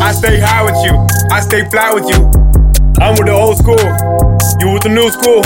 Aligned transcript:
I 0.00 0.12
stay 0.12 0.40
high 0.40 0.62
with 0.62 0.76
you, 0.84 0.92
I 1.30 1.40
stay 1.40 1.64
fly 1.70 1.92
with 1.94 2.08
you. 2.08 2.28
I'm 3.00 3.16
with 3.16 3.26
the 3.26 3.32
old 3.32 3.56
school, 3.56 3.80
you 4.60 4.72
with 4.74 4.82
the 4.82 4.92
new 4.92 5.08
school. 5.10 5.40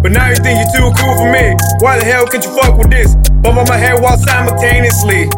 But 0.00 0.12
now 0.12 0.28
you 0.28 0.36
think 0.36 0.56
you're 0.56 0.72
too 0.72 0.88
cool 0.96 1.16
for 1.16 1.30
me. 1.30 1.56
Why 1.80 1.98
the 1.98 2.04
hell 2.04 2.26
can't 2.26 2.44
you 2.44 2.50
fuck 2.56 2.78
with 2.78 2.90
this? 2.90 3.14
Bump 3.42 3.58
on 3.58 3.68
my 3.68 3.76
head 3.76 4.00
while 4.00 4.16
simultaneously 4.16 5.28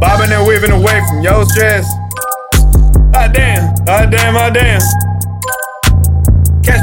bobbing 0.00 0.32
and 0.32 0.46
weaving 0.46 0.70
away 0.70 1.02
from 1.08 1.20
your 1.20 1.44
stress. 1.46 1.84
Ah 3.14 3.28
damn, 3.28 3.74
ah 3.88 4.06
damn, 4.06 4.36
ah 4.36 4.50
damn. 4.50 4.80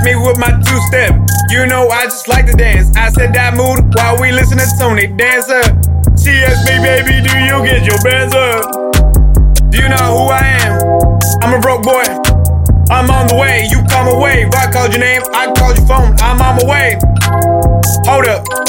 Me 0.03 0.15
with 0.15 0.37
my 0.37 0.49
two 0.65 0.79
step. 0.89 1.13
You 1.49 1.67
know 1.67 1.87
I 1.89 2.05
just 2.05 2.27
like 2.27 2.47
to 2.47 2.53
dance. 2.53 2.95
I 2.97 3.09
said 3.09 3.33
that 3.35 3.53
mood 3.53 3.93
while 3.93 4.19
we 4.19 4.31
listen 4.31 4.57
to 4.57 4.65
Tiny 4.79 5.05
Dancer. 5.05 5.61
She 6.17 6.41
asked 6.41 6.65
me, 6.65 6.81
baby, 6.81 7.21
do 7.21 7.33
you 7.37 7.61
get 7.61 7.85
your 7.85 8.01
bands 8.01 8.33
up? 8.33 8.65
Do 9.69 9.77
you 9.77 9.89
know 9.89 10.05
who 10.17 10.25
I 10.33 10.41
am? 10.65 10.73
I'm 11.43 11.53
a 11.53 11.61
broke 11.61 11.83
boy. 11.83 12.01
I'm 12.89 13.09
on 13.11 13.27
the 13.27 13.37
way. 13.37 13.67
You 13.69 13.83
come 13.89 14.07
away. 14.07 14.49
I 14.57 14.71
called 14.71 14.91
your 14.91 15.01
name, 15.01 15.21
I 15.33 15.53
called 15.53 15.77
your 15.77 15.85
phone. 15.85 16.15
I'm 16.19 16.41
on 16.41 16.57
my 16.57 16.65
way. 16.65 16.97
Hold 18.09 18.25
up. 18.25 18.60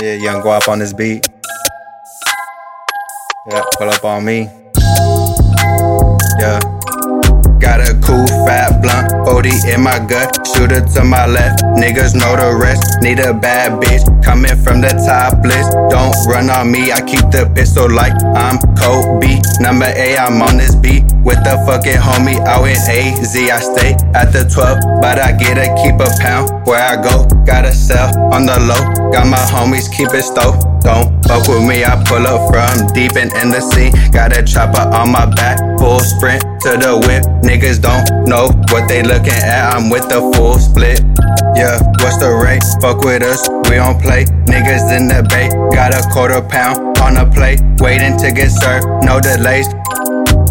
Yeah, 0.00 0.14
young 0.14 0.42
guap 0.42 0.68
on 0.68 0.78
this 0.78 0.92
beat. 0.92 1.26
Yeah, 3.50 3.62
pull 3.76 3.88
up 3.88 4.04
on 4.04 4.24
me. 4.24 4.48
Yeah. 6.38 6.60
Got 7.58 7.80
a 7.80 7.98
cool 8.04 8.26
fat 8.46 8.80
blunt, 8.80 9.26
40 9.26 9.50
in 9.72 9.82
my 9.82 9.98
gut, 9.98 10.46
shooter 10.54 10.80
to 10.80 11.04
my 11.04 11.26
left. 11.26 11.62
Niggas 11.76 12.14
know 12.14 12.36
the 12.36 12.56
rest. 12.56 13.02
Need 13.02 13.18
a 13.18 13.34
bad 13.34 13.80
bitch 13.82 14.04
coming 14.22 14.56
from 14.62 14.80
the 14.80 14.90
top 15.06 15.44
list. 15.44 15.72
Don't 15.90 16.14
run 16.26 16.50
on 16.50 16.70
me, 16.70 16.92
I 16.92 17.00
keep 17.00 17.30
the 17.30 17.50
pistol 17.54 17.90
like 17.90 18.12
I'm 18.36 18.58
Kobe. 18.76 19.40
Number 19.60 19.86
A, 19.86 20.16
I'm 20.16 20.40
on 20.40 20.56
this 20.58 20.74
beat 20.76 21.04
with 21.38 21.46
the 21.46 21.56
fucking 21.66 22.00
homie 22.00 22.38
out 22.46 22.66
in 22.66 22.76
AZ. 22.76 23.36
I 23.36 23.60
stay 23.60 23.92
at 24.14 24.32
the 24.32 24.48
12, 24.48 25.00
but 25.00 25.18
I 25.18 25.32
get 25.32 25.54
to 25.54 25.66
keep 25.82 25.94
a 26.00 26.10
pound 26.20 26.50
where 26.66 26.82
I 26.82 27.00
go. 27.00 27.26
Gotta 27.44 27.72
sell 27.72 28.10
on 28.32 28.46
the 28.46 28.58
low, 28.60 29.10
got 29.12 29.26
my 29.26 29.38
homies 29.38 29.90
keep 29.90 30.12
it 30.14 30.22
stoked. 30.22 30.64
Don't 30.82 31.10
fuck 31.26 31.46
with 31.48 31.64
me, 31.66 31.84
I 31.84 32.02
pull 32.04 32.26
up 32.26 32.50
from 32.50 32.86
deep 32.92 33.16
in, 33.16 33.30
in 33.38 33.50
the 33.50 33.60
sea. 33.60 33.90
Got 34.10 34.36
a 34.36 34.42
chopper 34.42 34.82
on 34.94 35.12
my 35.12 35.26
back, 35.26 35.58
full 35.78 36.00
sprint 36.00 36.42
to 36.62 36.76
the 36.76 36.98
whip. 37.06 37.24
Niggas 37.42 37.80
don't 37.80 38.04
know 38.26 38.48
what 38.70 38.88
they 38.88 39.02
looking 39.02 39.38
at, 39.38 39.74
I'm 39.74 39.90
with 39.90 40.08
the 40.08 40.20
full 40.34 40.58
split. 40.58 41.00
Yeah, 41.54 41.78
what's 42.02 42.18
the 42.18 42.30
rate? 42.30 42.62
Fuck 42.80 43.02
with 43.02 43.22
us, 43.22 43.48
we 43.68 43.76
don't 43.76 44.00
play. 44.00 44.24
Niggas 44.46 44.94
in 44.96 45.08
the 45.08 45.26
bay, 45.28 45.48
got 45.74 45.94
a 45.94 46.02
quarter 46.10 46.42
pound 46.42 46.98
on 46.98 47.16
a 47.16 47.26
plate, 47.30 47.60
waiting 47.80 48.16
to 48.18 48.32
get 48.32 48.50
served, 48.50 48.86
no 49.04 49.20
delays. 49.20 49.66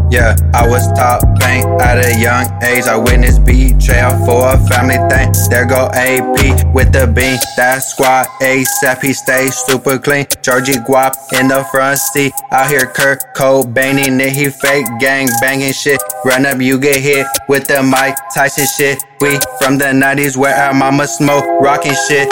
Yeah, 0.10 0.36
I 0.54 0.66
was 0.66 0.88
top 0.94 1.22
bank 1.38 1.66
at 1.82 2.00
a 2.00 2.18
young 2.18 2.46
age. 2.64 2.86
I 2.86 2.96
witnessed 2.96 3.44
betrayal 3.44 4.12
for 4.26 4.48
a 4.48 4.58
family 4.68 4.96
thing. 5.10 5.34
There 5.50 5.66
go 5.66 5.90
AP 5.94 6.74
with 6.74 6.94
the 6.94 7.08
bean. 7.08 7.38
That 7.58 7.80
squad 7.80 8.28
ASAP, 8.40 9.02
he 9.02 9.12
stays 9.12 9.56
super 9.56 10.00
clean. 10.00 10.26
Georgie 10.42 10.80
Guap 10.88 11.14
in 11.38 11.50
the 11.50 11.66
front 11.72 12.00
seat. 12.00 12.32
Out 12.52 12.70
here 12.70 12.86
Kurt 12.86 13.22
Cobaining 13.36 14.20
it, 14.22 14.32
he 14.32 14.50
fake 14.50 14.86
gang 15.00 15.28
banging 15.42 15.74
shit. 15.74 16.02
Run 16.24 16.46
up, 16.46 16.62
you 16.62 16.80
get 16.80 17.02
hit 17.02 17.28
with 17.50 17.68
the 17.68 17.84
Mike 17.84 18.16
Tyson 18.34 18.66
shit. 18.78 19.04
We 19.20 19.38
from 19.60 19.78
the 19.78 19.92
90s 19.92 20.38
where 20.38 20.56
our 20.56 20.74
mama 20.74 21.08
smoke, 21.08 21.44
rocking 21.60 21.96
shit. 22.08 22.32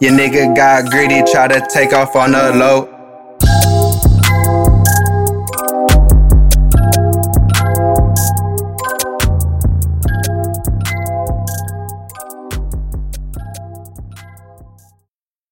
Your 0.00 0.12
nigga 0.12 0.56
got 0.56 0.90
greedy, 0.90 1.22
try 1.30 1.48
to 1.48 1.66
take 1.68 1.92
off 1.92 2.16
on 2.16 2.32
the 2.32 2.52
low. 2.54 2.99